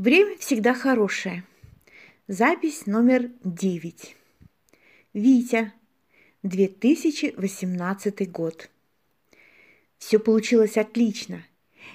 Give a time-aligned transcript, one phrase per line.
[0.00, 1.44] Время всегда хорошее.
[2.26, 4.16] Запись номер 9.
[5.12, 5.74] Витя.
[6.42, 8.70] 2018 год.
[9.98, 11.44] Все получилось отлично.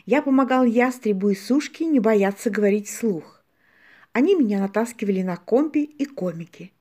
[0.05, 3.43] Я помогал ястребу и сушке не бояться говорить вслух.
[4.13, 6.71] Они меня натаскивали на компе и комики.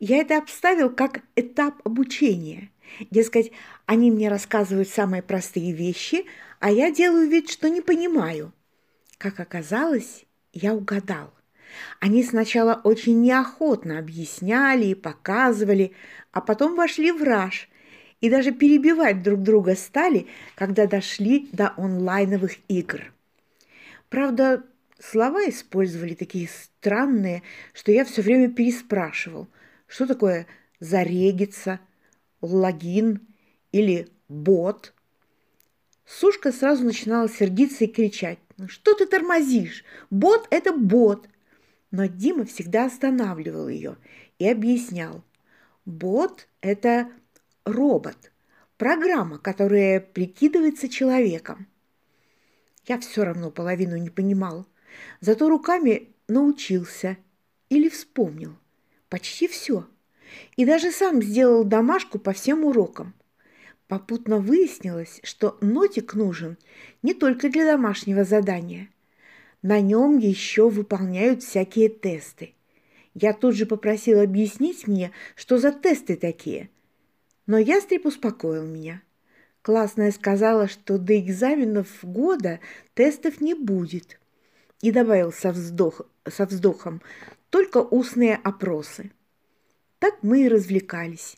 [0.00, 2.70] Я это обставил как этап обучения.
[3.10, 3.52] Дескать,
[3.84, 6.24] они мне рассказывают самые простые вещи,
[6.58, 8.50] а я делаю вид, что не понимаю.
[9.18, 10.24] Как оказалось,
[10.54, 11.32] я угадал.
[12.00, 15.92] Они сначала очень неохотно объясняли и показывали,
[16.32, 17.68] а потом вошли в раж
[18.20, 23.12] и даже перебивать друг друга стали, когда дошли до онлайновых игр.
[24.08, 24.62] Правда,
[24.98, 29.48] слова использовали такие странные, что я все время переспрашивал,
[29.86, 30.46] что такое
[30.80, 31.80] «зарегиться»,
[32.40, 33.20] «логин»
[33.72, 34.94] или «бот».
[36.06, 38.38] Сушка сразу начинала сердиться и кричать.
[38.56, 39.84] «Ну что ты тормозишь?
[40.10, 41.28] Бот– это бот!»
[41.90, 43.96] Но Дима всегда останавливал ее
[44.38, 45.24] и объяснял.
[45.84, 47.08] Бот– это
[47.64, 48.32] робот,
[48.76, 51.66] программа, которая прикидывается человеком.
[52.86, 54.66] Я все равно половину не понимал,
[55.20, 57.16] зато руками научился
[57.68, 58.56] или вспомнил
[59.08, 59.86] почти все.
[60.56, 63.14] И даже сам сделал домашку по всем урокам–
[63.88, 66.56] Попутно выяснилось, что нотик нужен
[67.02, 68.88] не только для домашнего задания.
[69.60, 72.54] На нем еще выполняют всякие тесты.
[73.12, 76.70] Я тут же попросил объяснить мне, что за тесты такие.
[77.46, 79.02] Но ястреб успокоил меня.
[79.60, 82.60] Классная сказала, что до экзаменов года
[82.94, 84.18] тестов не будет.
[84.80, 87.02] И добавил со, вздох, со вздохом
[87.50, 89.12] только устные опросы.
[89.98, 91.36] Так мы и развлекались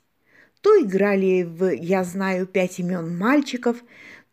[0.67, 3.85] то играли в «Я знаю пять имен мальчиков»,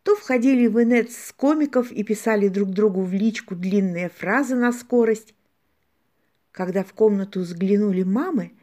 [0.01, 4.71] то входили в инет с комиков и писали друг другу в личку длинные фразы на
[4.71, 5.35] скорость.
[6.51, 8.53] Когда в комнату взглянули мамы,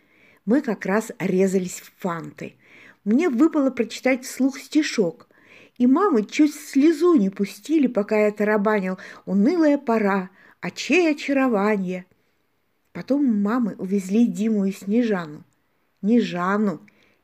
[0.44, 2.56] мы как раз резались в фанты.
[3.04, 5.28] Мне выпало прочитать вслух стишок,
[5.78, 12.04] и мамы чуть слезу не пустили, пока я тарабанил «Унылая пора, а чей очарование!»
[12.92, 15.44] Потом мамы увезли Диму и Снежану.
[16.02, 16.81] Не Жанну,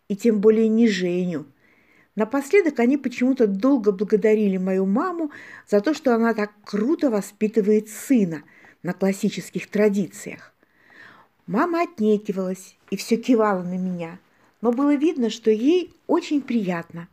[0.08, 1.46] и тем более не Женю.
[2.14, 5.30] Напоследок они почему-то долго благодарили мою маму
[5.68, 8.42] за то, что она так круто воспитывает сына
[8.82, 10.54] на классических традициях.
[11.46, 14.18] Мама отнекивалась и все кивала на меня,
[14.62, 17.08] но было видно, что ей очень приятно.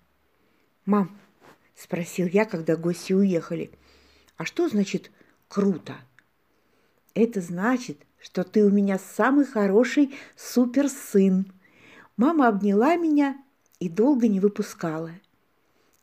[0.86, 1.18] «Мам»,–
[1.76, 3.72] спросил я, когда гости уехали,–
[4.38, 5.12] «а что значит
[5.48, 5.96] «круто»?»
[7.14, 11.46] «Это значит, что ты у меня самый хороший суперсын»,
[12.16, 13.42] Мама обняла меня
[13.80, 15.12] и долго не выпускала.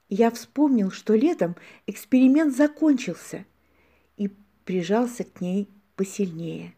[0.09, 1.55] Я вспомнил, что летом
[1.87, 3.45] эксперимент закончился
[4.17, 4.29] и
[4.65, 6.75] прижался к ней посильнее.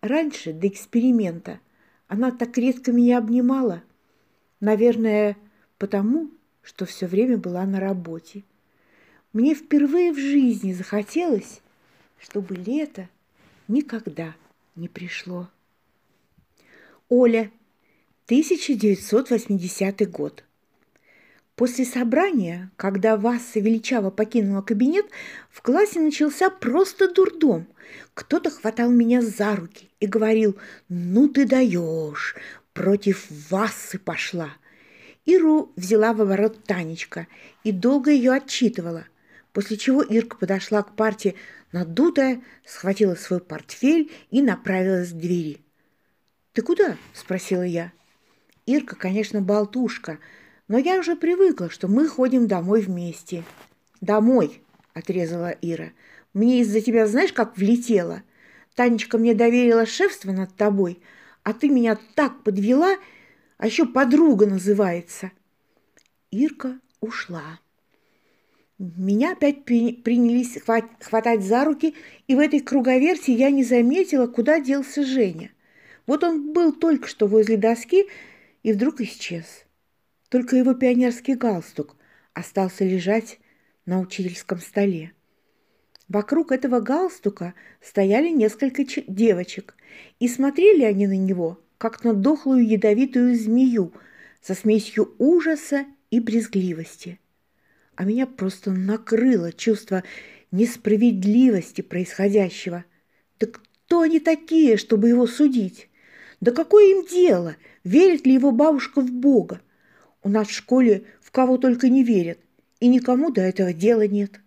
[0.00, 1.60] Раньше, до эксперимента,
[2.08, 3.82] она так редко меня обнимала.
[4.60, 5.36] Наверное,
[5.76, 6.30] потому,
[6.62, 8.44] что все время была на работе.
[9.34, 11.60] Мне впервые в жизни захотелось,
[12.18, 13.10] чтобы лето
[13.68, 14.34] никогда
[14.74, 15.48] не пришло.
[17.08, 17.50] Оля
[18.26, 20.42] 1980 год.
[21.54, 25.06] После собрания, когда Васса величаво покинула кабинет,
[25.48, 27.68] в классе начался просто дурдом.
[28.14, 30.56] Кто-то хватал меня за руки и говорил
[30.88, 32.34] «Ну ты даешь,
[32.72, 34.50] против Вассы пошла».
[35.24, 37.28] Иру взяла в оборот Танечка
[37.62, 39.06] и долго ее отчитывала,
[39.52, 41.36] после чего Ирка подошла к парте
[41.70, 45.60] надутая, схватила свой портфель и направилась к двери.
[46.54, 47.92] «Ты куда?»– спросила я.
[48.66, 50.18] Ирка, конечно, болтушка,
[50.68, 53.44] но я уже привыкла, что мы ходим домой вместе.
[54.00, 54.60] «Домой!»–
[54.94, 55.92] отрезала Ира.
[56.34, 58.22] «Мне из-за тебя знаешь, как влетело?
[58.74, 61.00] Танечка мне доверила шефство над тобой,
[61.44, 62.96] а ты меня так подвела,
[63.56, 65.30] а еще подруга называется».
[66.30, 67.60] Ирка ушла.
[68.78, 70.58] Меня опять принялись
[71.00, 71.94] хватать за руки,
[72.26, 75.50] и в этой круговерти я не заметила, куда делся Женя.
[76.06, 78.06] Вот он был только что возле доски,
[78.66, 79.64] и вдруг исчез.
[80.28, 81.94] Только его пионерский галстук
[82.34, 83.38] остался лежать
[83.84, 85.12] на учительском столе.
[86.08, 89.76] Вокруг этого галстука стояли несколько девочек,
[90.18, 93.92] и смотрели они на него, как на дохлую ядовитую змею
[94.40, 97.20] со смесью ужаса и брезгливости.
[97.94, 100.02] А меня просто накрыло чувство
[100.50, 102.84] несправедливости происходящего.
[103.38, 105.88] Да кто они такие, чтобы его судить?
[106.46, 109.60] Да какое им дело, верит ли его бабушка в Бога?
[110.22, 112.38] У нас в школе в кого только не верят,
[112.78, 114.38] и никому до этого дела нет.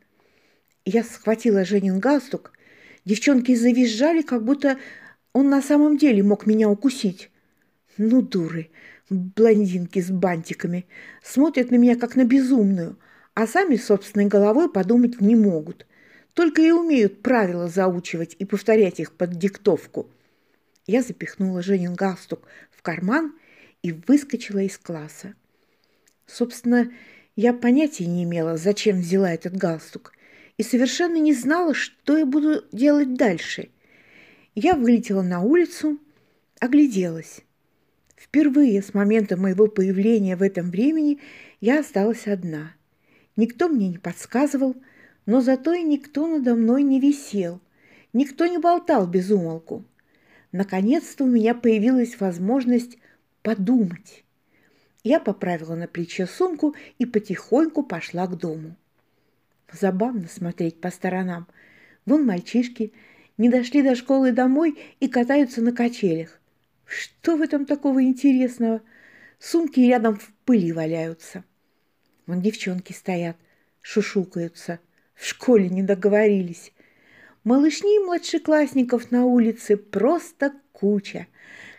[0.85, 2.53] Я схватила Женин галстук,
[3.03, 4.77] Девчонки завизжали, как будто
[5.33, 7.31] он на самом деле мог меня укусить.
[7.97, 8.69] Ну, дуры,
[9.09, 10.85] блондинки с бантиками,
[11.21, 12.97] смотрят на меня как на безумную,
[13.33, 15.85] а сами собственной головой подумать не могут.
[16.33, 20.09] Только и умеют правила заучивать и повторять их под диктовку.
[20.87, 23.35] Я запихнула Женин галстук в карман
[23.83, 25.33] и выскочила из класса.
[26.25, 26.91] Собственно,
[27.35, 30.13] я понятия не имела, зачем взяла этот галстук,
[30.57, 33.69] и совершенно не знала, что я буду делать дальше.
[34.55, 35.99] Я вылетела на улицу,
[36.59, 37.41] огляделась.
[38.15, 41.19] Впервые с момента моего появления в этом времени
[41.61, 42.73] я осталась одна.
[43.37, 44.75] Никто мне не подсказывал,
[45.25, 47.61] но зато и никто надо мной не висел,
[48.11, 49.85] никто не болтал без умолку.
[50.51, 52.97] Наконец-то у меня появилась возможность
[53.43, 54.23] подумать.
[55.03, 58.75] Я поправила на плече сумку и потихоньку пошла к дому.
[59.71, 61.47] Забавно смотреть по сторонам.
[62.05, 62.91] Вон мальчишки
[63.37, 66.39] не дошли до школы домой и катаются на качелях.
[66.85, 68.81] Что в этом такого интересного?
[69.37, 71.43] Сумки рядом в пыли валяются.
[72.25, 73.37] Вон девчонки стоят,
[73.81, 74.79] шушукаются.
[75.13, 76.73] В школе не договорились.
[77.49, 81.25] Малышни и младшеклассников на улице просто куча.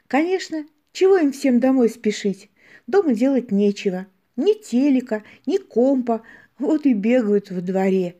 [0.09, 2.51] Конечно, чего им всем домой спешить?
[2.89, 4.09] Дома делать нечего.
[4.35, 6.23] Ни телека, ни компа.
[6.59, 8.17] Вот и бегают во дворе,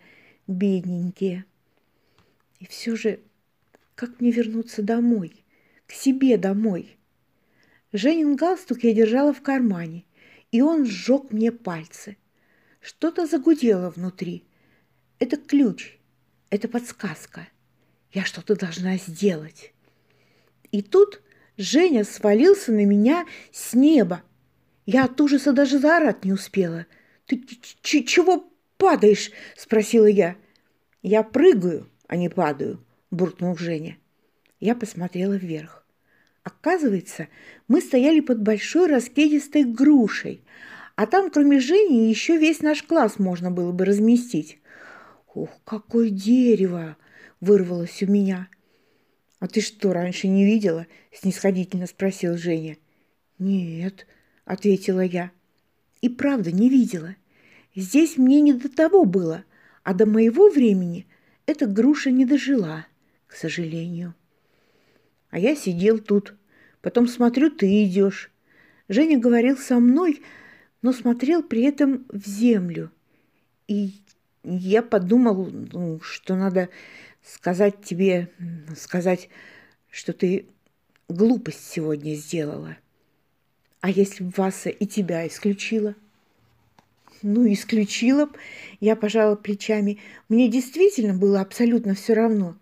[0.47, 1.45] бедненькие.
[2.61, 3.19] И все же,
[3.97, 5.45] как мне вернуться домой?
[5.89, 6.97] к себе домой.
[7.93, 10.05] Женин галстук я держала в кармане,
[10.53, 12.17] и он сжег мне пальцы.
[12.81, 14.45] Что-то загудело внутри.
[15.19, 15.99] Это ключ,
[16.51, 17.49] это подсказка.
[18.13, 19.73] Я что-то должна сделать.
[20.73, 21.23] И тут
[21.57, 24.23] Женя свалился на меня с неба.
[24.87, 26.87] Я от ужаса даже заорать не успела.
[27.27, 27.41] «Ты
[27.83, 30.37] чего падаешь?»– спросила я.
[31.03, 33.99] «Я прыгаю, а не падаю»,– буркнул Женя.
[34.59, 35.87] Я посмотрела вверх.
[36.43, 37.29] Оказывается,
[37.69, 40.43] мы стояли под большой раскидистой грушей,
[40.97, 44.60] а там, кроме Жени, еще весь наш класс можно было бы разместить.
[45.35, 46.97] «Ох, какое дерево!»–
[47.41, 48.49] вырвалось у меня.
[49.39, 52.77] «А ты что, раньше не видела?»– снисходительно спросил Женя.
[53.39, 54.07] «Нет»,–
[54.45, 55.31] ответила я.
[56.01, 57.17] «И правда не видела.
[57.75, 59.45] Здесь мне не до того было,
[59.83, 61.07] а до моего времени
[61.47, 62.87] эта груша не дожила,
[63.27, 64.15] к сожалению».
[65.31, 66.35] А я сидел тут.
[66.83, 68.31] Потом смотрю, ты идешь.
[68.89, 70.23] Женя говорил со мной,
[70.83, 72.91] но смотрел при этом в землю.
[73.69, 73.95] И
[74.43, 76.69] я подумал, ну, что надо
[77.23, 78.31] сказать тебе,
[78.77, 79.29] сказать,
[79.91, 80.47] что ты
[81.09, 82.77] глупость сегодня сделала.
[83.81, 85.95] А если б Васа и тебя исключила?
[87.23, 88.39] Ну, исключила б.
[88.79, 89.99] Я пожала плечами.
[90.29, 92.57] Мне действительно было абсолютно все равно.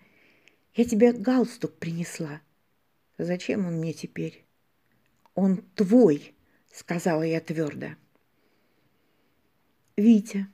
[0.74, 2.40] Я тебе галстук принесла.
[3.18, 4.44] Зачем он мне теперь?
[5.34, 6.34] Он твой,
[6.72, 7.90] сказала я твердо.
[9.96, 10.46] Витя,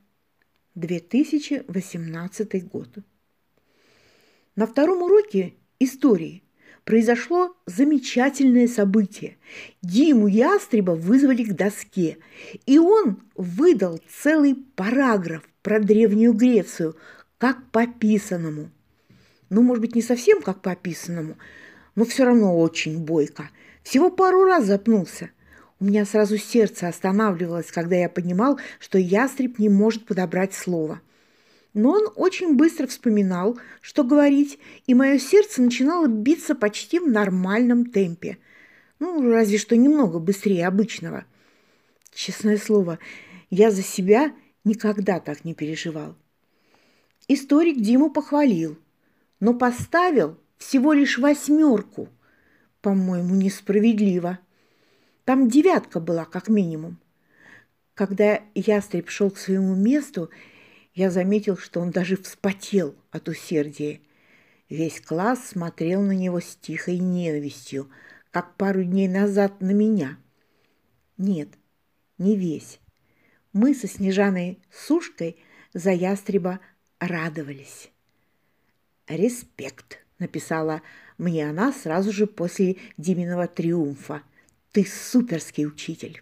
[0.74, 2.88] 2018 год.
[4.56, 6.42] На втором уроке истории
[6.84, 9.36] произошло замечательное событие.
[9.82, 12.18] Диму Ястреба вызвали к доске,
[12.66, 16.96] и он выдал целый параграф про Древнюю Грецию,
[17.38, 18.70] как по писанному.
[19.50, 21.36] Ну, может быть, не совсем как по описанному,
[21.94, 23.50] но все равно очень бойко.
[23.82, 25.30] Всего пару раз запнулся.
[25.84, 31.02] У меня сразу сердце останавливалось, когда я понимал, что ястреб не может подобрать слово.
[31.74, 37.84] Но он очень быстро вспоминал, что говорить, и мое сердце начинало биться почти в нормальном
[37.84, 38.38] темпе.
[38.98, 41.26] Ну, разве что немного быстрее обычного.
[42.14, 42.98] Честное слово,
[43.50, 44.32] я за себя
[44.64, 46.16] никогда так не переживал.
[47.28, 48.78] Историк Диму похвалил,
[49.38, 52.08] но поставил всего лишь восьмерку.
[52.80, 54.38] По-моему, несправедливо.
[55.24, 56.98] Там девятка была, как минимум.
[57.94, 60.30] Когда ястреб шел к своему месту,
[60.94, 64.00] я заметил, что он даже вспотел от усердия.
[64.68, 67.88] Весь класс смотрел на него с тихой ненавистью,
[68.30, 70.18] как пару дней назад на меня.
[71.16, 71.48] Нет,
[72.18, 72.80] не весь.
[73.52, 75.36] Мы со Снежаной Сушкой
[75.72, 76.60] за ястреба
[76.98, 77.90] радовались.
[79.06, 80.82] Респект написала
[81.18, 84.22] мне она сразу же после Диминого триумфа.
[84.74, 86.20] «Ты суперский учитель!»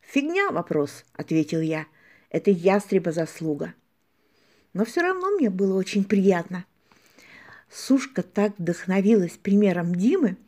[0.00, 1.84] «Фигня вопрос»,— ответил я.
[2.30, 3.74] «Это ястреба заслуга».
[4.72, 6.64] Но все равно мне было очень приятно.
[7.70, 10.38] Сушка так вдохновилась примером Димы,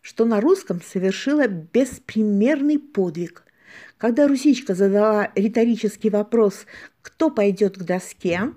[0.00, 3.42] что на русском совершила беспримерный подвиг.
[3.96, 6.66] Когда Русичка задала риторический вопрос
[7.02, 8.54] «Кто пойдет к доске?»,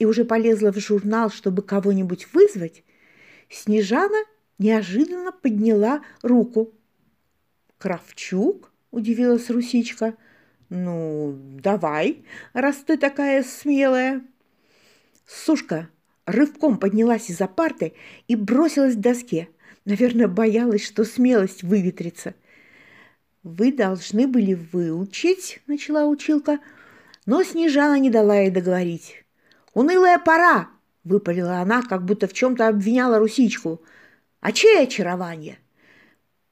[0.00, 2.82] и уже полезла в журнал, чтобы кого-нибудь вызвать,
[3.48, 4.18] Снежана
[4.58, 6.74] неожиданно подняла руку.
[7.84, 10.14] «Кравчук?»– удивилась Русичка.
[10.70, 12.24] «Ну, давай,
[12.54, 14.22] раз ты такая смелая».
[15.26, 15.90] Сушка
[16.24, 17.92] рывком поднялась из-за парты
[18.26, 19.50] и бросилась к доске.
[19.84, 22.32] Наверное, боялась, что смелость выветрится.
[23.42, 26.60] «Вы должны были выучить»,– начала училка,
[27.26, 29.26] но Снежана не дала ей договорить.
[29.74, 30.70] «Унылая пора!»–
[31.04, 33.82] выпалила она, как будто в чем-то обвиняла Русичку.
[34.40, 35.58] «А чье очарование?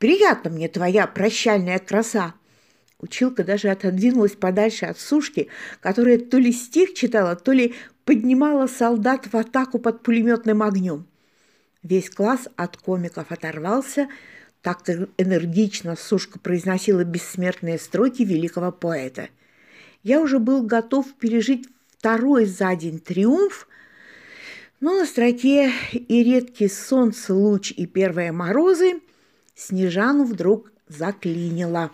[0.03, 2.35] Приятно мне твоя прощальная краса!»
[2.99, 5.47] Училка даже отодвинулась подальше от сушки,
[5.81, 11.07] которая то ли стих читала, то ли поднимала солдат в атаку под пулеметным огнем.
[11.85, 14.09] Весь класс от комиков оторвался,
[14.61, 14.83] так
[15.19, 19.29] энергично Сушка произносила бессмертные строки великого поэта.
[20.03, 23.69] Я уже был готов пережить второй за день триумф,
[24.81, 29.01] но на строке «И редкий солнце, луч и первые морозы»
[29.65, 31.93] Снежану вдруг заклинило.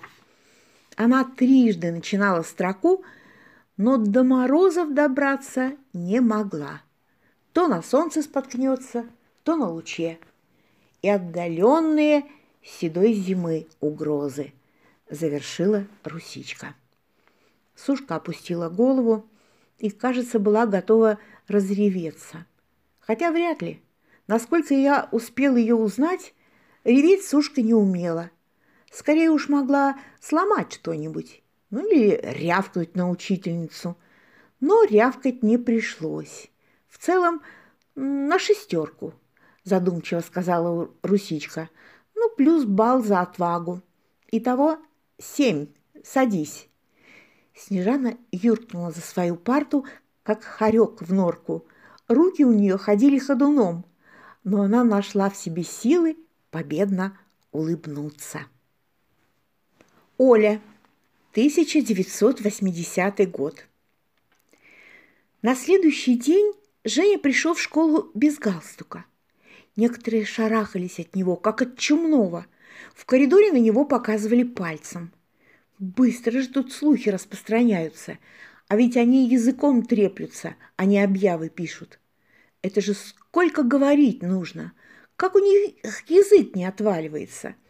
[0.97, 3.05] Она трижды начинала строку,
[3.77, 6.81] но до морозов добраться не могла.
[7.53, 9.05] То на солнце споткнется,
[9.43, 10.19] то на луче.
[11.03, 12.25] И отдаленные
[12.63, 14.55] седой зимы угрозы
[15.11, 16.75] завершила Русичка.
[17.75, 19.27] Сушка опустила голову
[19.79, 22.47] и, кажется, была готова разреветься.
[23.01, 23.83] Хотя вряд ли.
[24.27, 26.33] Насколько я успел ее узнать,
[26.85, 28.31] реветь Сушка не умела–
[28.91, 33.97] Скорее уж могла сломать что-нибудь, ну или рявкнуть на учительницу.
[34.61, 36.51] Но рявкать не пришлось.
[36.89, 37.43] В целом
[37.95, 39.15] на шестерку,
[39.63, 41.69] задумчиво сказала Русичка.
[42.15, 43.83] Ну, плюс бал за отвагу.
[44.33, 44.79] Итого
[45.19, 45.69] семь.
[46.03, 46.69] Садись.
[47.55, 49.85] Снежана юркнула за свою парту,
[50.23, 51.67] как хорек в норку.
[52.09, 53.85] Руки у нее ходили ходуном,
[54.45, 56.17] но она нашла в себе силы
[56.51, 57.19] победно
[57.53, 58.47] улыбнуться.
[60.17, 60.61] Оля,
[61.33, 63.67] 1980 год.
[65.43, 66.53] На следующий день
[66.85, 69.05] Женя пришел в школу без галстука.
[69.77, 72.47] Некоторые шарахались от него, как от чумного.
[72.95, 75.13] В коридоре на него показывали пальцем.
[75.79, 78.19] Быстро же тут слухи распространяются,
[78.67, 82.01] а ведь они языком треплются, а не объявы пишут.
[82.63, 84.73] Это же сколько говорить нужно,
[85.19, 85.75] как у них
[86.09, 87.55] язык не отваливается–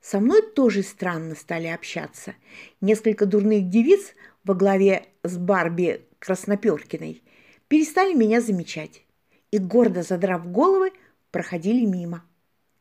[0.00, 2.34] со мной тоже странно стали общаться.
[2.80, 7.22] Несколько дурных девиц во главе с Барби Красноперкиной
[7.68, 9.02] перестали меня замечать
[9.50, 10.92] и, гордо задрав головы,
[11.30, 12.24] проходили мимо.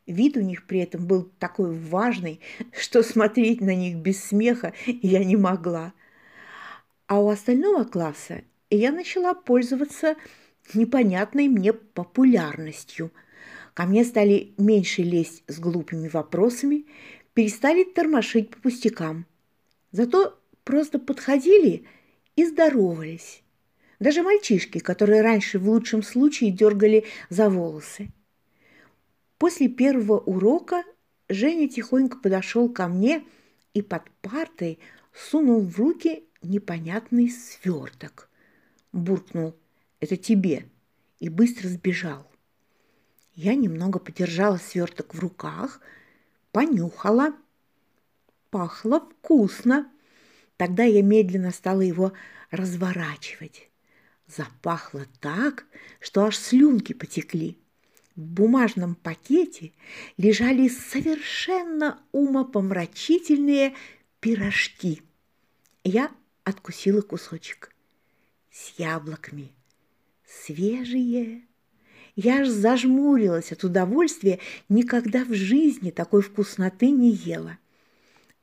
[0.08, 2.40] Вид у них при этом был такой важный,
[2.72, 5.94] что смотреть на них без смеха я не могла.
[7.06, 10.16] А у остального класса я начала пользоваться
[10.74, 13.12] непонятной мне популярностью–
[13.80, 16.86] Ко мне стали меньше лезть с глупыми вопросами,
[17.34, 19.26] перестали тормошить по пустякам.
[19.94, 21.86] Зато просто подходили
[22.36, 23.42] и здоровались.
[24.02, 28.10] Даже мальчишки, которые раньше в лучшем случае дергали за волосы.
[29.38, 30.84] После первого урока
[31.30, 33.24] Женя тихонько подошел ко мне
[33.74, 34.80] и под партой
[35.14, 38.30] сунул в руки непонятный сверток.
[38.92, 39.56] Буркнул
[40.02, 40.66] «Это тебе»
[41.22, 42.29] и быстро сбежал.
[43.42, 45.80] Я немного подержала сверток в руках,
[46.52, 47.34] понюхала.
[48.50, 49.90] Пахло вкусно.
[50.58, 52.12] Тогда я медленно стала его
[52.52, 53.70] разворачивать.
[54.28, 55.66] Запахло так,
[56.02, 57.58] что аж слюнки потекли.
[58.18, 59.72] В бумажном пакете
[60.18, 63.74] лежали совершенно умопомрачительные
[64.20, 65.02] пирожки.
[65.86, 66.12] Я
[66.44, 67.74] откусила кусочек
[68.52, 69.54] с яблоками.
[70.28, 71.48] Свежие,
[72.22, 77.58] я аж зажмурилась от удовольствия, никогда в жизни такой вкусноты не ела.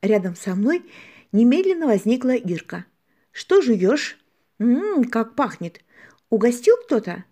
[0.01, 0.83] Рядом со мной
[1.31, 2.85] немедленно возникла Ирка.
[3.31, 4.17] «Что жуешь?»
[4.57, 5.81] «Ммм, как пахнет!
[6.31, 7.23] Угостил кто-то?»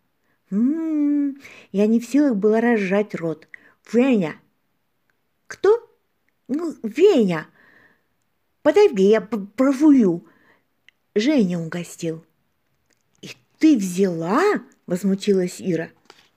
[0.51, 3.47] «Ммм...» Я не в силах была разжать рот.
[3.91, 4.35] «Веня!»
[5.47, 5.91] «Кто?»
[6.47, 7.47] «Ну, Веня!»
[8.61, 10.27] «Подожди, я прожую!»
[11.15, 12.23] Женя угостил.
[13.21, 14.43] «И ты взяла?»–
[14.85, 15.89] возмутилась Ира.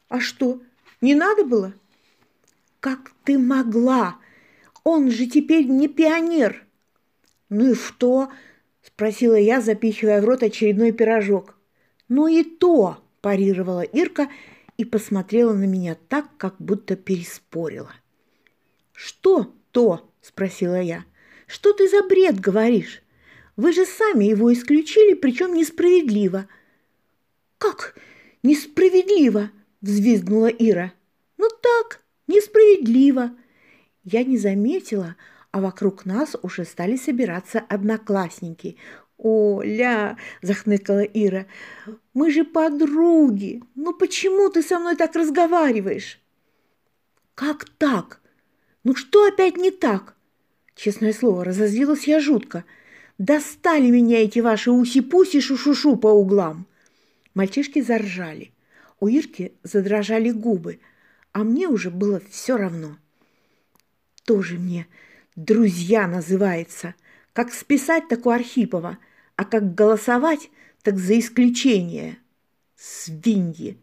[0.09, 0.61] А что,
[1.01, 1.75] не надо было?
[2.81, 4.19] Как ты могла?
[4.85, 6.65] Он же теперь не пионер.
[7.49, 8.31] Ну и что?
[8.83, 11.57] Спросила я, запихивая в рот очередной пирожок.
[12.09, 14.29] Ну и то, парировала Ирка
[14.77, 17.93] и посмотрела на меня так, как будто переспорила.
[18.93, 20.11] Что то?
[20.23, 21.05] Спросила я.
[21.47, 23.03] Что ты за бред говоришь?
[23.57, 26.47] Вы же сами его исключили, причем несправедливо.
[27.59, 27.95] Как
[28.43, 29.51] Несправедливо!»–
[29.81, 30.93] взвизгнула Ира.
[31.37, 33.31] «Ну так, несправедливо!»
[34.05, 35.17] Я не заметила,
[35.51, 38.77] а вокруг нас уже стали собираться одноклассники.
[39.19, 41.47] «Оля!»– захныкала Ира.
[42.15, 43.63] «Мы же подруги!
[43.75, 46.21] Ну почему ты со мной так разговариваешь?»
[47.35, 48.21] «Как так?
[48.85, 50.15] Ну что опять не так?»
[50.75, 52.65] Честное слово, разозлилась я жутко.
[53.19, 56.67] «Достали меня эти ваши уси-пуси шу-шу-шу по углам!»
[57.35, 58.53] Мальчишки заржали.
[59.01, 60.81] У Ирки задрожали губы,
[61.33, 62.99] а мне уже было все равно.
[64.25, 64.87] Тоже мне
[65.37, 66.95] друзья называется.
[67.33, 68.99] Как списать, так у Архипова–
[69.39, 70.51] а как голосовать,
[70.83, 72.19] так за исключение.
[72.75, 73.79] Свиньи.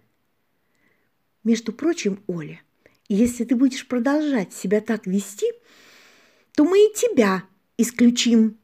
[1.46, 2.62] Между прочим, Оля,
[3.08, 5.50] если ты будешь продолжать себя так вести,
[6.56, 7.46] то мы и тебя
[7.78, 8.58] исключим,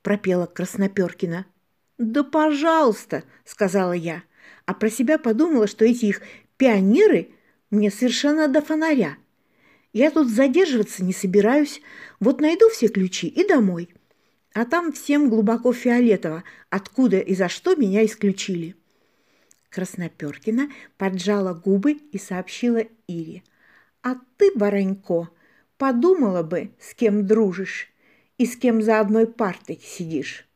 [0.00, 1.44] пропела Красноперкина.
[1.98, 4.22] Да пожалуйста, сказала я,
[4.66, 6.22] а про себя подумала, что эти их
[6.56, 7.30] пионеры
[7.70, 9.16] мне совершенно до фонаря.
[9.92, 11.82] Я тут задерживаться не собираюсь,
[12.20, 13.88] вот найду все ключи и домой–
[14.54, 18.76] а там всем глубоко фиолетово, откуда и за что меня исключили.
[19.70, 23.42] Красноперкина поджала губы и сообщила Ире.
[24.02, 25.30] «А ты, Баранько,
[25.78, 27.88] подумала бы, с кем дружишь
[28.36, 30.46] и с кем за одной партой сидишь».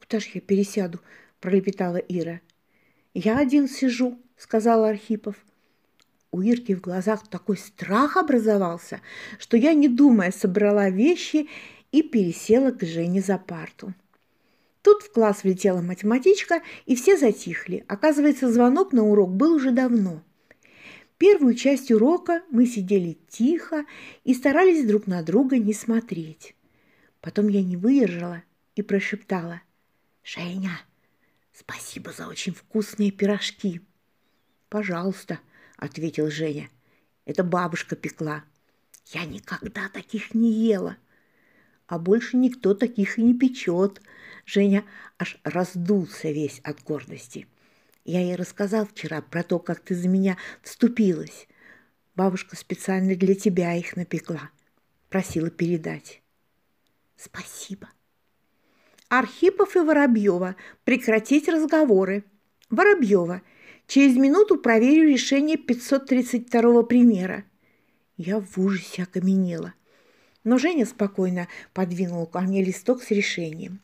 [0.00, 1.00] «Куда ж я пересяду?»–
[1.40, 2.40] пролепетала Ира.
[3.14, 5.36] «Я один сижу»,– сказал Архипов.
[6.32, 9.00] У Ирки в глазах такой страх образовался,
[9.38, 11.48] что я, не думая, собрала вещи
[11.92, 13.94] и пересела к Жене за парту.
[14.82, 17.84] Тут в класс влетела математичка, и все затихли.
[17.86, 20.20] Оказывается, звонок на урок был уже давно.
[21.16, 23.86] Первую часть урока мы сидели тихо
[24.24, 26.56] и старались друг на друга не смотреть.
[27.20, 28.42] Потом я не выдержала
[28.74, 29.62] и прошептала.
[30.24, 30.80] «Женя,
[31.54, 33.80] спасибо за очень вкусные пирожки».
[34.68, 35.40] «Пожалуйста»,—
[35.76, 36.68] ответил Женя.
[37.24, 38.44] «Это бабушка пекла».
[39.06, 40.96] «Я никогда таких не ела»,
[41.86, 44.00] а больше никто таких и не печет.
[44.46, 44.84] Женя
[45.18, 47.46] аж раздулся весь от гордости.
[48.04, 51.46] Я ей рассказал вчера про то, как ты за меня вступилась.
[52.14, 54.50] Бабушка специально для тебя их напекла.
[55.08, 56.22] Просила передать.
[57.16, 57.88] Спасибо.
[59.08, 60.56] Архипов и Воробьева.
[60.84, 62.24] Прекратить разговоры.
[62.70, 63.42] Воробьева.
[63.86, 67.44] Через минуту проверю решение 532 примера.
[68.16, 69.74] Я в ужасе окаменела–
[70.44, 73.80] но Женя спокойно подвинул ко мне листок с решением.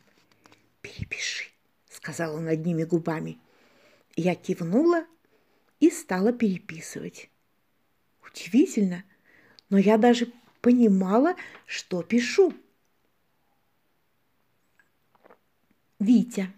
[0.83, 1.47] «Перепиши»,—
[1.89, 3.39] сказал он одними губами.
[4.15, 5.07] Я кивнула
[5.81, 7.31] и стала переписывать.
[8.31, 9.05] Удивительно,
[9.71, 10.31] но я даже
[10.61, 11.35] понимала,
[11.67, 12.53] что пишу.
[16.01, 16.53] Витя,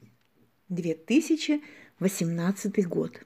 [0.71, 3.21] 2018 год.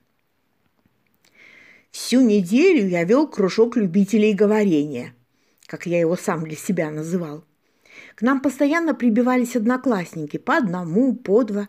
[1.92, 5.14] Всю неделю я вел кружок любителей говорения
[5.66, 7.44] как я его сам для себя называл.
[8.14, 11.68] К нам постоянно прибивались одноклассники, по одному, по два.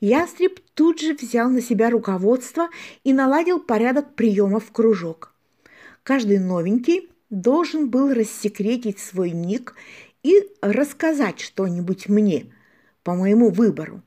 [0.00, 2.68] Ястреб тут же взял на себя руководство
[3.04, 5.32] и наладил порядок приема в кружок.
[6.02, 9.74] Каждый новенький должен был рассекретить свой ник
[10.22, 12.52] и рассказать что-нибудь мне
[13.08, 14.02] по моему выбору.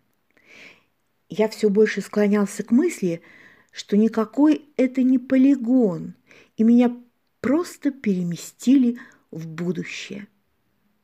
[1.28, 3.24] Я все больше склонялся к мысли,
[3.72, 6.14] что никакой это не полигон,
[6.56, 6.96] и меня
[7.40, 9.00] просто переместили
[9.32, 10.28] в будущее.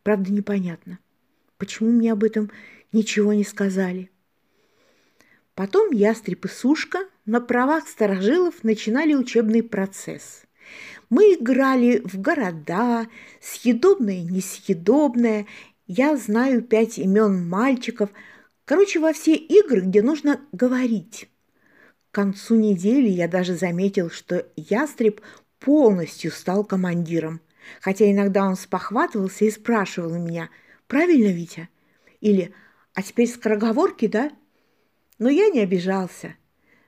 [0.03, 0.99] Правда, непонятно,
[1.57, 2.51] почему мне об этом
[2.91, 4.11] ничего не сказали.
[5.55, 10.43] Потом ястреб и сушка на правах старожилов начинали учебный процесс.
[11.09, 13.07] Мы играли в города,
[13.41, 15.47] съедобное, несъедобное.
[15.87, 18.09] Я знаю пять имен мальчиков.
[18.65, 21.29] Короче, во все игры, где нужно говорить.
[22.11, 25.21] К концу недели я даже заметил, что ястреб
[25.59, 27.41] полностью стал командиром
[27.81, 30.49] хотя иногда он спохватывался и спрашивал меня,
[30.87, 31.69] «Правильно, Витя?»
[32.21, 32.53] Или
[32.93, 34.31] «А теперь скороговорки, да?»
[35.19, 36.35] Но я не обижался.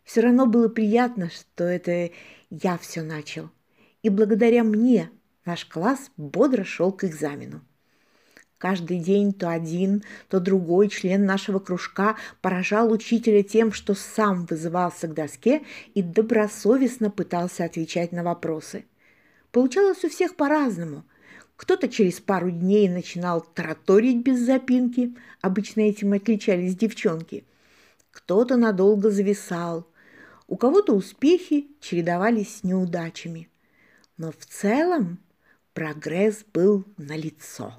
[0.04, 2.12] Все равно было приятно, что это
[2.50, 3.50] я все начал.
[4.02, 5.10] И благодаря мне
[5.46, 7.62] наш класс бодро шел к экзамену.
[8.60, 15.08] Каждый день то один, то другой член нашего кружка поражал учителя тем, что сам вызывался
[15.08, 15.64] к доске
[15.96, 18.86] и добросовестно пытался отвечать на вопросы–
[19.52, 21.04] Получалось у всех по-разному.
[21.56, 27.46] Кто-то через пару дней начинал тараторить без запинки, обычно этим отличались девчонки.
[28.12, 29.88] Кто-то надолго зависал.
[30.48, 33.50] У кого-то успехи чередовались с неудачами.
[34.18, 35.20] Но в целом
[35.74, 37.74] прогресс был налицо.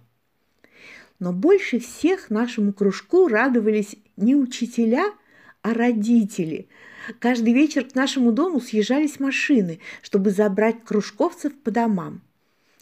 [1.21, 5.13] Но больше всех нашему кружку радовались не учителя,
[5.63, 6.69] а родители.
[7.19, 12.23] Каждый вечер к нашему дому съезжались машины, чтобы забрать кружковцев по домам.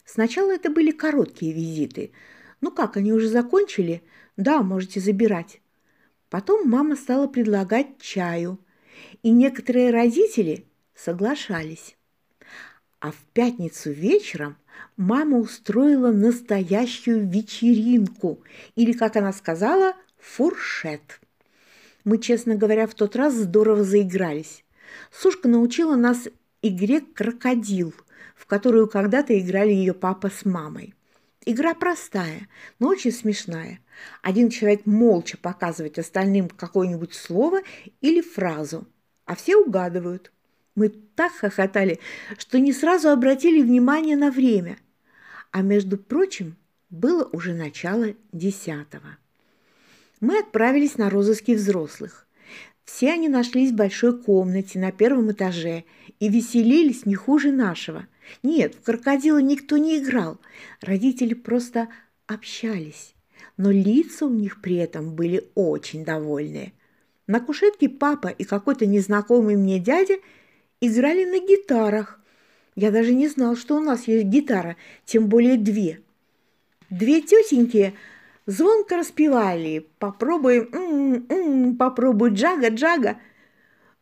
[0.05, 2.13] Сначала это были короткие визиты.
[2.61, 4.03] Ну как, они уже закончили?
[4.37, 5.61] Да, можете забирать.
[6.31, 8.59] Потом мама стала предлагать чаю,
[9.25, 11.97] и некоторые родители соглашались.
[13.01, 14.57] А в пятницу вечером
[14.97, 18.41] мама устроила настоящую вечеринку,
[18.75, 21.21] или, как она сказала, фуршет.
[22.05, 24.65] Мы, честно говоря, в тот раз здорово заигрались.
[25.13, 26.29] Сушка научила нас
[26.63, 27.95] игре «Крокодил»,
[28.35, 30.95] в которую когда-то играли ее папа с мамой.
[31.45, 33.81] Игра простая, но очень смешная.
[34.23, 37.61] Один человек молча показывает остальным какое-нибудь слово
[38.01, 38.87] или фразу,
[39.25, 40.33] а все угадывают.
[40.79, 41.99] Мы так хохотали,
[42.39, 44.79] что не сразу обратили внимание на время.
[45.51, 46.55] А между прочим,
[46.89, 49.19] было уже начало десятого.
[50.21, 52.29] Мы отправились на розыски взрослых.
[52.85, 55.83] Все они нашлись в большой комнате на первом этаже
[56.21, 58.07] и веселились не хуже нашего.
[58.45, 60.39] Нет, в крокодила никто не играл,
[60.81, 61.89] родители просто
[62.29, 63.17] общались,
[63.57, 66.73] но лица у них при этом были очень довольные.
[67.27, 70.19] На кушетке папа и какой-то незнакомый мне дядя
[70.81, 72.21] играли на гитарах.
[72.75, 76.01] Я даже не знал, что у нас есть гитара, тем более две.
[76.91, 77.95] Две тетеньки–
[78.49, 83.19] звонко распевали «Попробуем, м-м-м, попробуй джага-джага».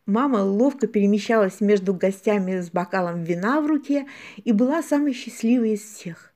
[0.05, 5.81] Мама ловко перемещалась между гостями с бокалом вина в руке и была самой счастливой из
[5.81, 6.33] всех.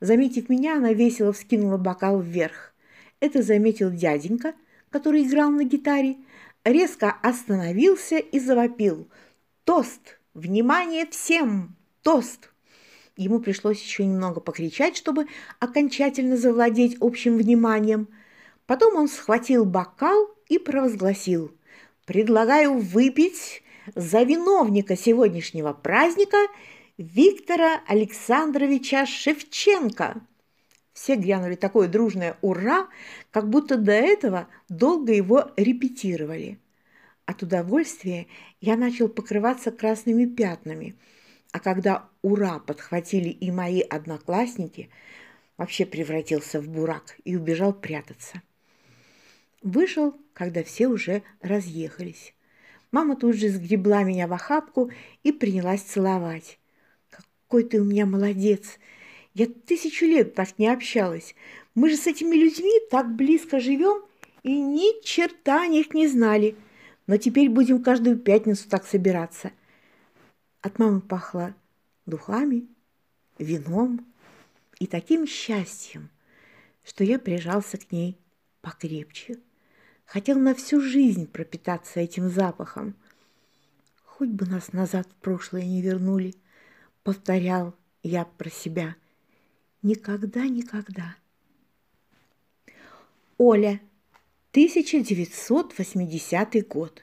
[0.00, 2.74] Заметив меня, она весело вскинула бокал вверх.
[3.20, 4.54] Это заметил дяденька,
[4.90, 6.16] который играл на гитаре,
[6.64, 9.08] резко остановился и завопил
[9.64, 10.18] «Тост!
[10.34, 11.74] Внимание всем!
[12.02, 12.50] Тост!»
[13.16, 15.26] Ему пришлось еще немного покричать, чтобы
[15.58, 18.08] окончательно завладеть общим вниманием.
[18.66, 21.50] Потом он схватил бокал и провозгласил
[22.04, 23.62] «Предлагаю выпить
[23.94, 26.36] за виновника сегодняшнего праздника
[26.98, 30.20] Виктора Александровича Шевченко».
[30.92, 32.88] Все грянули такое дружное «Ура!»,
[33.30, 36.58] как будто до этого долго его репетировали.
[37.26, 38.26] От удовольствия
[38.60, 40.94] я начал покрываться красными пятнами–
[41.54, 44.90] а когда «Ура!» подхватили и мои одноклассники,
[45.56, 48.42] вообще превратился в бурак и убежал прятаться.
[49.62, 52.34] Вышел, когда все уже разъехались.
[52.90, 54.90] Мама тут же сгребла меня в охапку
[55.22, 56.58] и принялась целовать.
[57.08, 58.80] «Какой ты у меня молодец!
[59.32, 61.36] Я тысячу лет так не общалась.
[61.76, 64.02] Мы же с этими людьми так близко живем
[64.42, 66.56] и ни черта о них не знали.
[67.06, 69.52] Но теперь будем каждую пятницу так собираться».
[70.60, 71.54] От мамы пахло
[72.06, 72.66] духами,
[73.38, 74.06] вином
[74.78, 76.08] и таким счастьем,
[76.82, 78.18] что я прижался к ней
[78.62, 79.38] покрепче.
[80.06, 82.94] Хотел на всю жизнь пропитаться этим запахом.
[84.04, 86.34] Хоть бы нас назад в прошлое не вернули,
[87.02, 88.96] повторял я про себя.
[89.82, 91.16] Никогда, никогда.
[93.36, 93.80] Оля,
[94.54, 97.02] 1980 год.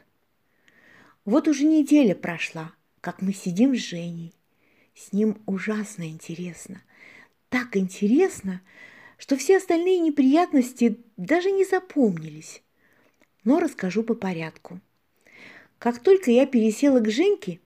[1.26, 4.34] Вот уже неделя прошла, как мы сидим с Женей.
[4.96, 6.82] С ним ужасно интересно.
[7.50, 8.62] Так интересно,
[9.18, 12.64] что все остальные неприятности даже не запомнились.
[13.44, 14.80] Но расскажу по порядку.
[15.78, 17.60] Как только я пересела к Женьке,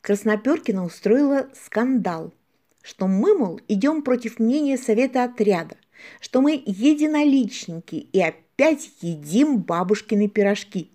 [0.00, 2.34] Красноперкина устроила скандал,
[2.82, 5.76] что мы, мол, идем против мнения совета отряда,
[6.20, 10.90] что мы единоличники и опять едим бабушкины пирожки.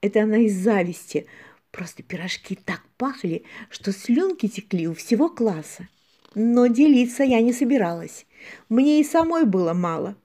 [0.00, 1.26] Это она из зависти–
[1.72, 5.88] Просто пирожки так пахли, что слюнки текли у всего класса.
[6.34, 8.26] Но делиться я не собиралась.
[8.68, 10.16] Мне и самой было мало.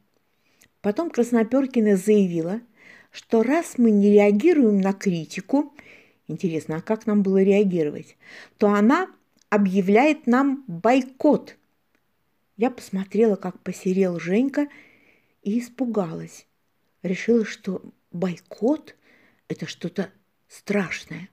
[0.81, 2.61] Потом Красноперкина заявила,
[3.11, 5.73] что раз мы не реагируем на критику,
[6.27, 8.17] интересно, а как нам было реагировать,
[8.57, 9.09] то она
[9.49, 11.55] объявляет нам бойкот.
[12.57, 14.67] Я посмотрела, как посерел Женька,
[15.43, 16.45] и испугалась.
[17.07, 18.95] Решила, что бойкот–
[19.47, 20.11] это что-то
[20.49, 21.29] страшное.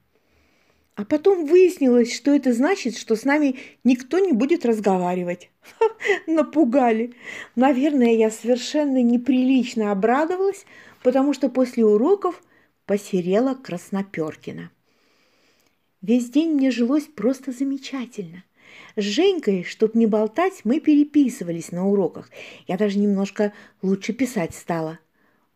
[0.94, 5.50] А потом выяснилось, что это значит, что с нами никто не будет разговаривать.
[5.60, 5.86] Ха,
[6.28, 7.14] напугали.
[7.56, 10.64] Наверное, я совершенно неприлично обрадовалась,
[11.02, 12.40] потому что после уроков
[12.86, 14.70] посерела Красноперкина.
[16.02, 18.44] Весь день мне жилось просто замечательно.
[18.94, 22.30] С Женькой, чтоб не болтать, мы переписывались на уроках.
[22.68, 25.00] Я даже немножко лучше писать стала.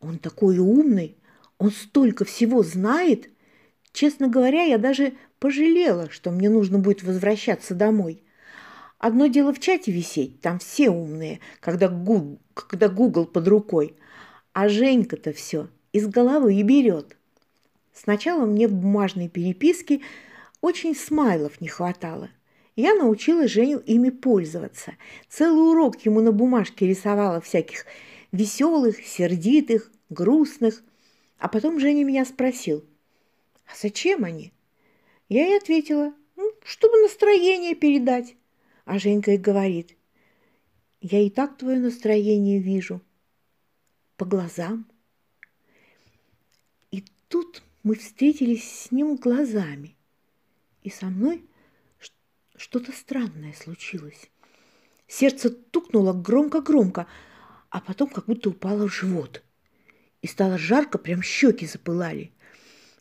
[0.01, 1.17] Он такой умный,
[1.59, 3.29] он столько всего знает–
[3.99, 8.23] Честно говоря, я даже пожалела, что мне нужно будет возвращаться домой.
[8.99, 13.97] Одно дело в чате висеть, там все умные, когда Google, когда Google под рукой,
[14.53, 17.17] а Женька-то все из головы и берет.
[17.93, 20.01] Сначала мне в бумажной переписке
[20.61, 22.31] очень смайлов не хватало.
[22.77, 24.93] Я научила Женю ими пользоваться.
[25.29, 27.85] Целый урок ему на бумажке рисовала всяких
[28.33, 30.83] веселых, сердитых, грустных.
[31.39, 32.85] А потом Женя меня спросил,
[33.67, 34.53] а зачем они?
[35.29, 38.37] Я ей ответила, ну, чтобы настроение передать.
[38.85, 39.97] А Женька и говорит,
[41.01, 43.03] я и так твое настроение вижу.
[44.17, 44.87] По глазам.
[46.91, 49.95] И тут мы встретились с ним глазами.
[50.83, 51.45] И со мной
[52.57, 54.31] что-то странное случилось.
[55.07, 57.07] Сердце тукнуло громко-громко,
[57.71, 59.43] а потом как будто упало в живот.
[60.23, 62.33] И стало жарко, прям щеки запылали.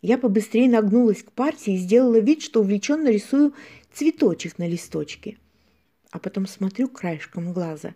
[0.02, 3.54] Я побыстрее нагнулась к партии и сделала вид, что увлеченно рисую
[3.92, 5.38] цветочек на листочке.
[6.12, 7.96] А потом смотрю краешком глаза,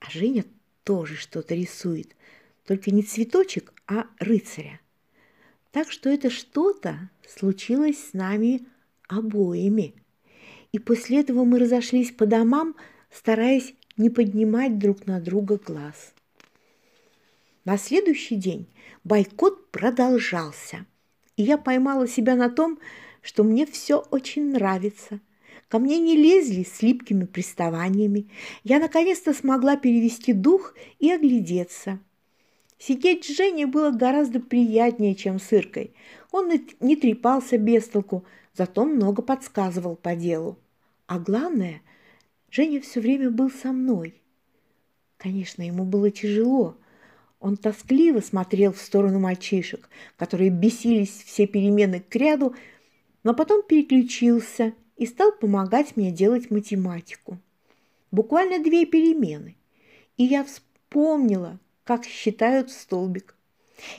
[0.00, 0.44] а Женя
[0.84, 2.16] тоже что-то рисует.
[2.66, 4.80] Только не цветочек, а рыцаря.
[5.72, 8.66] Так что это что-то случилось с нами
[9.08, 9.94] обоими.
[10.72, 12.76] И после этого мы разошлись по домам,
[13.10, 16.14] стараясь не поднимать друг на друга глаз.
[17.64, 18.66] На следующий день
[19.04, 20.86] бойкот продолжался,
[21.36, 22.78] и я поймала себя на том,
[23.22, 25.20] что мне все очень нравится.
[25.68, 28.28] Ко мне не лезли с липкими приставаниями.
[28.64, 32.00] Я наконец-то смогла перевести дух и оглядеться.
[32.78, 35.94] Сидеть с Женей было гораздо приятнее, чем с Иркой.
[36.32, 36.50] Он
[36.80, 38.24] не трепался без толку,
[38.54, 40.58] зато много подсказывал по делу.
[41.06, 41.82] А главное,
[42.50, 44.20] Женя все время был со мной.
[45.16, 46.76] Конечно, ему было тяжело.
[47.38, 52.54] Он тоскливо смотрел в сторону мальчишек, которые бесились все перемены к ряду,
[53.22, 57.38] но потом переключился и стал помогать мне делать математику.
[58.10, 59.56] Буквально две перемены.
[60.16, 63.36] И я вспомнила, как считают столбик.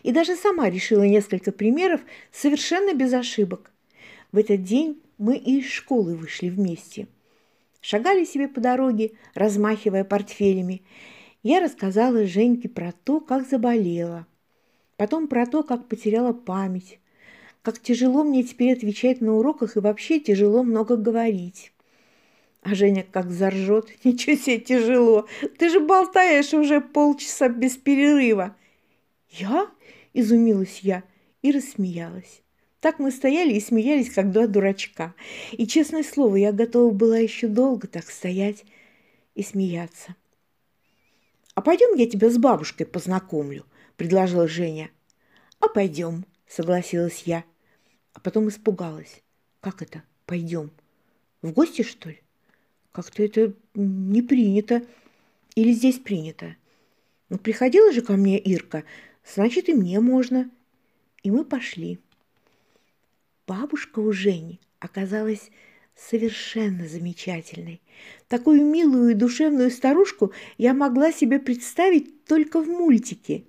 [0.03, 3.71] И даже сама решила несколько примеров совершенно без ошибок.
[4.31, 7.07] В этот день мы и из школы вышли вместе.
[7.81, 10.83] Шагали себе по дороге, размахивая портфелями.
[11.43, 14.27] Я рассказала Женьке про то, как заболела.
[14.97, 16.99] Потом про то, как потеряла память.
[17.63, 21.73] Как тяжело мне теперь отвечать на уроках и вообще тяжело много говорить.
[22.61, 23.89] А Женя как заржет.
[24.03, 25.27] Ничего себе тяжело.
[25.57, 28.55] Ты же болтаешь уже полчаса без перерыва.
[29.29, 29.67] Я?
[30.13, 31.03] Изумилась я
[31.41, 32.41] и рассмеялась.
[32.81, 35.13] Так мы стояли и смеялись, как два дурачка.
[35.51, 38.65] И, честное слово, я готова была еще долго так стоять
[39.35, 40.15] и смеяться.
[41.53, 43.65] «А пойдем я тебя с бабушкой познакомлю»,–
[43.97, 44.89] предложила Женя.
[45.59, 47.43] «А пойдем»,– согласилась я.
[48.13, 49.21] А потом испугалась.
[49.59, 50.01] «Как это?
[50.25, 50.71] Пойдем?
[51.43, 52.19] В гости, что ли?
[52.91, 54.83] Как-то это не принято.
[55.53, 56.55] Или здесь принято?
[57.29, 58.85] Ну, приходила же ко мне Ирка,
[59.23, 60.49] значит, и мне можно».
[61.21, 61.99] И мы пошли.
[63.47, 65.51] Бабушка у Жени оказалась
[65.95, 67.81] совершенно замечательной.
[68.27, 73.45] Такую милую и душевную старушку я могла себе представить только в мультике.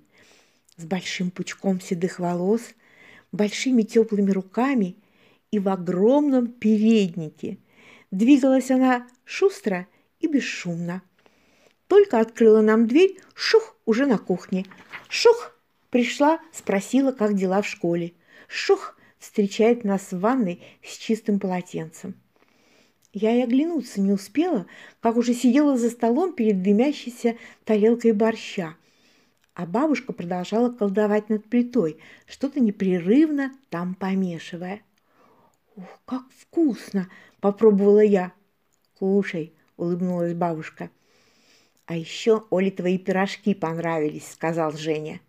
[0.77, 2.61] С большим пучком седых волос,
[3.31, 4.95] большими теплыми руками
[5.51, 7.59] и в огромном переднике.
[8.11, 9.87] Двигалась она шустро
[10.19, 11.01] и бесшумно.
[11.87, 14.65] Только открыла нам дверь, шух, уже на кухне.
[15.09, 15.55] Шух,
[15.89, 18.13] пришла, спросила, как дела в школе.
[18.47, 22.15] Шух, встречает нас в ванной с чистым полотенцем.
[23.13, 24.65] Я и оглянуться не успела,
[24.99, 28.75] как уже сидела за столом перед дымящейся тарелкой борща,
[29.53, 34.81] а бабушка продолжала колдовать над плитой, что-то непрерывно там помешивая.
[35.77, 37.09] «Ух, как вкусно!»–
[37.39, 38.33] попробовала я.
[38.99, 40.89] «Кушай»,– улыбнулась бабушка.
[41.85, 45.21] «А еще Оле твои пирожки понравились»,– сказал Женя.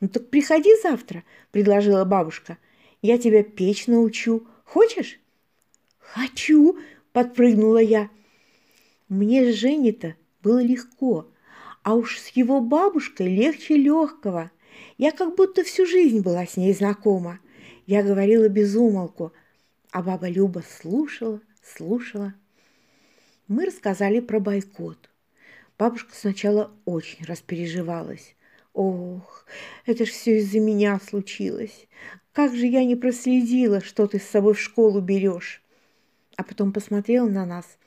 [0.00, 2.56] «Ну так приходи завтра»,– предложила бабушка.
[3.04, 4.46] Я тебя печь научу.
[4.64, 5.20] Хочешь?»
[5.98, 6.78] «Хочу!»–
[7.12, 8.08] подпрыгнула я.
[9.10, 11.30] Мне с Женей-то было легко,
[11.82, 14.50] а уж с его бабушкой легче легкого.
[14.96, 17.40] Я как будто всю жизнь была с ней знакома.
[17.84, 19.34] Я говорила без умолку,
[19.90, 22.32] а баба Люба слушала, слушала.
[23.48, 25.10] Мы рассказали про бойкот.
[25.76, 28.34] Бабушка сначала очень распереживалась.
[28.72, 29.44] Ох,
[29.84, 31.86] это ж все из-за меня случилось.
[32.34, 35.62] Как же я не проследила, что ты с собой в школу берешь.
[36.36, 37.78] А потом посмотрела на нас,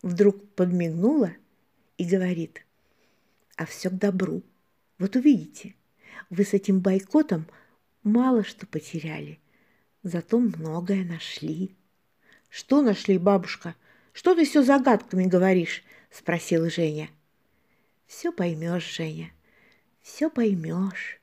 [0.00, 1.32] вдруг подмигнула
[1.98, 2.64] и говорит,
[3.56, 4.44] а все к добру.
[5.00, 5.74] Вот увидите,
[6.30, 7.48] вы с этим бойкотом
[8.04, 9.40] мало что потеряли,
[10.04, 11.74] зато многое нашли.
[12.48, 13.74] Что нашли, бабушка?
[14.12, 15.82] Что ты все загадками говоришь?
[16.12, 17.10] Спросила Женя.
[18.06, 19.32] Все поймешь, Женя,
[20.00, 21.19] все поймешь.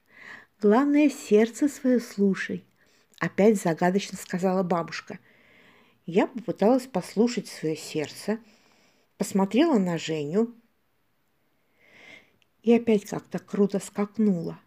[0.59, 2.65] Главное, сердце свое слушай,
[3.19, 5.19] опять загадочно сказала бабушка.
[6.07, 8.39] Я попыталась послушать свое сердце,
[9.19, 10.55] посмотрела на Женю
[12.63, 14.59] и опять как-то круто скакнула.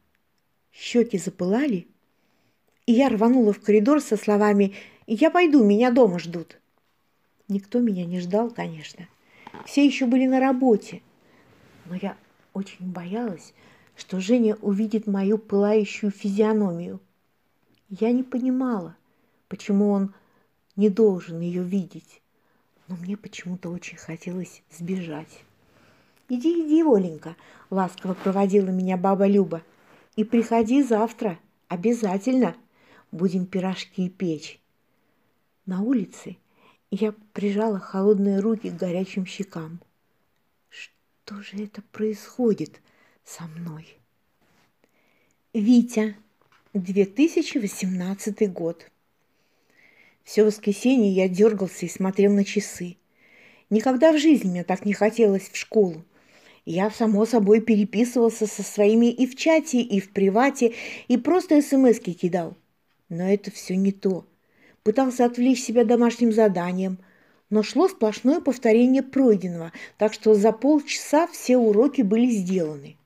[0.70, 1.88] Щеки запылали,
[2.86, 4.74] и я рванула в коридор со словами
[5.08, 6.60] «Я пойду, меня дома ждут».
[7.48, 9.08] Никто меня не ждал, конечно.
[9.66, 11.02] Все еще были на работе.
[11.86, 12.16] Но я
[12.52, 13.52] очень боялась,
[14.00, 17.00] что Женя увидит мою пылающую физиономию.
[17.90, 18.96] Я не понимала,
[19.46, 20.14] почему он
[20.74, 22.22] не должен ее видеть,
[22.88, 25.44] но мне почему-то очень хотелось сбежать.
[26.30, 27.36] «Иди, иди, Оленька»,—
[27.70, 29.62] ласково проводила меня баба Люба.
[30.16, 32.56] «И приходи завтра, обязательно.
[33.12, 34.60] Будем пирожки печь».
[35.66, 36.38] На улице
[36.90, 39.78] я прижала холодные руки к горячим щекам.
[40.70, 42.80] Что же это происходит
[43.30, 43.86] со мной?
[45.54, 46.16] Витя,
[46.74, 48.90] 2018 год.
[50.24, 52.96] Все воскресенье я дергался и смотрел на часы.
[53.68, 56.04] Никогда в жизни мне так не хотелось в школу.
[56.64, 60.74] Я, само собой, переписывался со своими и в чате, и в привате,
[61.08, 62.56] и просто смски кидал.
[63.08, 64.26] Но это все не то.
[64.82, 66.98] Пытался отвлечь себя домашним заданием,
[67.48, 72.96] но шло сплошное повторение пройденного, так что за полчаса все уроки были сделаны.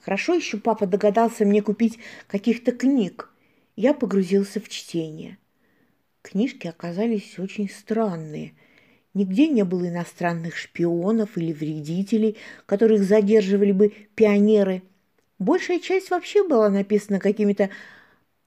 [0.00, 3.30] Хорошо еще папа догадался мне купить каких-то книг.
[3.76, 5.38] Я погрузился в чтение.
[6.22, 8.54] Книжки оказались очень странные–
[9.12, 12.36] Нигде не было иностранных шпионов или вредителей,
[12.66, 14.82] которых задерживали бы пионеры.
[15.38, 17.70] Большая часть вообще была написана какими-то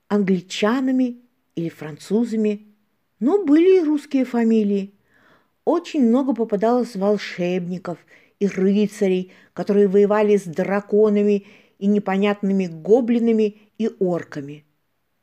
[0.07, 1.17] англичанами
[1.55, 2.67] или французами,
[3.19, 4.93] но были и русские фамилии.
[5.65, 7.97] Очень много попадалось волшебников
[8.43, 11.45] и рыцарей, которые воевали с драконами
[11.79, 14.65] и непонятными гоблинами и орками.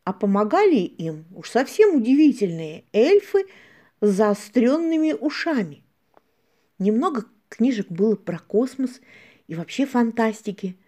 [0.04, 3.44] А помогали им уж совсем удивительные эльфы–
[4.00, 5.82] с заостренными ушами.
[6.78, 9.00] Немного книжек было про космос
[9.46, 10.78] и вообще фантастики,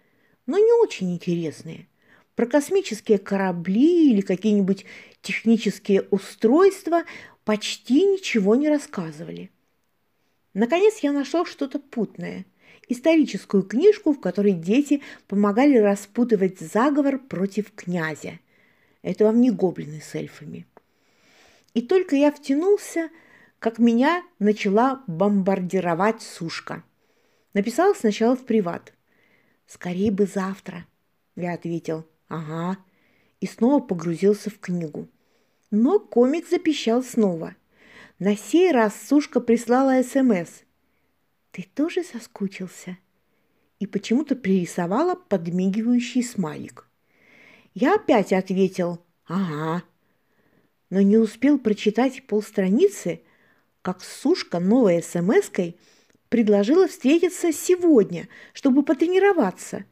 [0.45, 1.87] но не очень интересные.
[2.35, 4.85] Про космические корабли или какие-нибудь
[5.21, 7.03] технические устройства
[7.45, 9.51] почти ничего не рассказывали.
[10.53, 12.45] Наконец я нашел что-то путное–
[12.87, 18.39] историческую книжку, в которой дети помогали распутывать заговор против князя.
[19.01, 20.65] Это вам не гоблины с эльфами–
[21.73, 23.09] и только я втянулся,
[23.59, 26.83] как меня начала бомбардировать сушка.
[27.53, 28.93] Написала сначала в приват.
[29.65, 30.85] «Скорей бы завтра»,–
[31.35, 32.05] я ответил.
[32.27, 32.77] «Ага».
[33.39, 35.07] И снова погрузился в книгу.
[35.71, 37.55] Но комик запищал снова.
[38.19, 40.61] На сей раз сушка прислала СМС.
[41.51, 42.97] «Ты тоже соскучился?»
[43.79, 46.87] И почему-то пририсовала подмигивающий смайлик.
[47.73, 49.83] Я опять ответил «Ага»
[50.93, 53.21] но не успел прочитать полстраницы,
[53.81, 55.75] как Сушка новой смс-кой
[56.29, 59.85] предложила встретиться сегодня, чтобы потренироваться.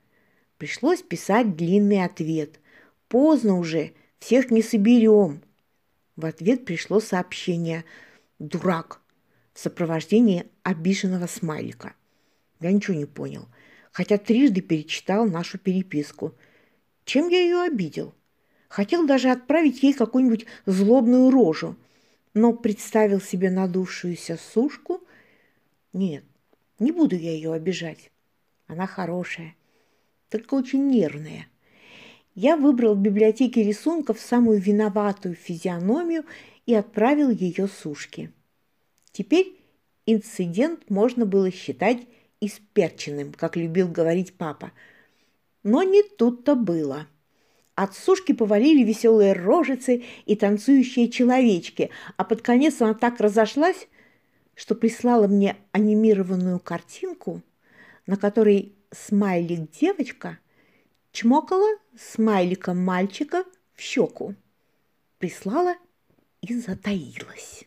[0.60, 2.60] Пришлось писать длинный ответ.
[3.08, 5.42] Поздно уже, всех не соберем.
[6.16, 7.84] В ответ пришло сообщение
[8.42, 9.02] «Дурак»
[9.54, 11.94] в сопровождении обиженного смайлика.
[12.60, 13.48] Я ничего не понял,
[13.92, 16.34] хотя трижды перечитал нашу переписку.
[17.06, 18.16] Чем я ее обидел?
[18.68, 21.76] Хотел даже отправить ей какую-нибудь злобную рожу,
[22.34, 25.02] но представил себе надувшуюся сушку.
[25.94, 26.24] Нет,
[26.80, 28.12] не буду я ее обижать.
[28.66, 29.56] Она хорошая,
[30.30, 31.48] только очень нервная.
[32.34, 36.24] Я выбрал в библиотеке рисунков самую виноватую физиономию
[36.66, 38.32] и отправил ее сушке.
[39.12, 39.58] Теперь
[40.06, 42.08] инцидент можно было считать
[42.40, 44.72] исперченным, как любил говорить папа.
[45.64, 47.08] Но не тут-то было.
[47.76, 53.88] От сушки повалили веселые рожицы и танцующие человечки, а под конец она так разошлась,
[54.56, 57.42] что прислала мне анимированную картинку,
[58.06, 60.40] на которой смайлик-девочка
[61.12, 64.36] чмокала смайликом мальчика в щеку.
[65.18, 65.76] Прислала
[66.42, 67.66] и затаилась.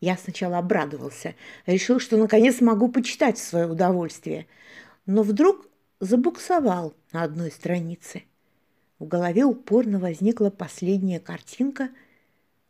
[0.00, 1.34] Я сначала обрадовался,
[1.66, 4.46] решил, что наконец могу почитать свое удовольствие,
[5.06, 5.68] но вдруг
[6.00, 8.24] забуксовал на одной странице–
[9.02, 11.90] в голове упорно возникла последняя картинка,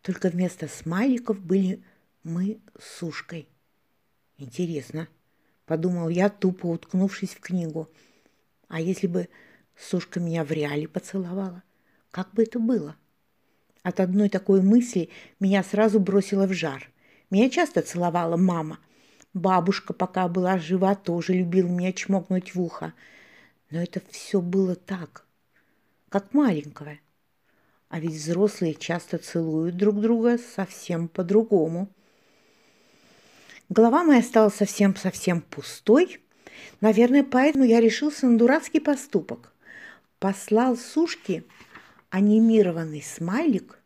[0.01, 1.85] только вместо смайликов были
[2.23, 3.51] мы с Сушкой.
[4.39, 5.09] Интересно,
[5.67, 7.91] подумал я, тупо уткнувшись в книгу.
[8.69, 9.29] А если бы
[9.77, 11.63] Сушка меня в реале поцеловала,
[12.11, 12.97] как бы это было?
[13.83, 15.11] От одной такой мысли
[15.41, 16.91] меня сразу бросило в жар.
[17.31, 18.79] Меня часто целовала мама.
[19.35, 22.93] Бабушка, пока была жива, тоже любила меня чмокнуть в ухо.
[23.71, 25.27] Но это все было так,
[26.11, 26.99] как маленького.
[27.89, 31.89] А ведь взрослые часто целуют друг друга совсем по-другому.
[33.69, 36.21] Голова моя стала совсем-совсем пустой.
[36.81, 39.53] Наверное, поэтому я решился на дурацкий поступок.
[40.19, 41.45] Послал Сушке
[42.13, 43.81] анимированный смайлик,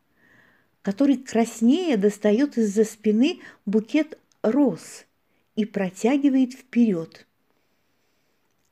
[0.82, 5.06] который краснее достает из-за спины букет роз
[5.54, 7.24] и протягивает вперед.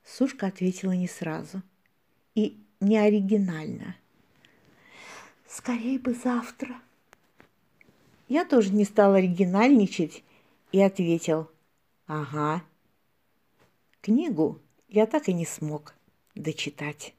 [0.05, 1.63] Сушка ответила не сразу
[2.35, 3.95] и не оригинально.
[5.47, 6.75] Скорей бы завтра.
[8.27, 10.25] Я тоже не стал оригинальничать
[10.73, 11.49] и ответил
[12.09, 12.65] «Ага».
[14.01, 15.95] Книгу я так и не смог
[16.35, 17.15] дочитать.